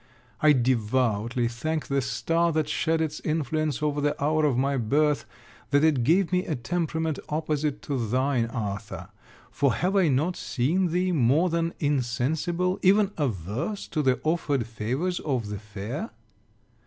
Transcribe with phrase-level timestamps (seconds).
[0.41, 5.25] I devoutly thank the star that shed its influence over the hour of my birth,
[5.69, 9.09] that it gave me a temperament opposite to thine, Arthur:
[9.51, 15.19] for, have I not seen thee more than insensible, even averse to the offered favours
[15.19, 16.09] of the fair?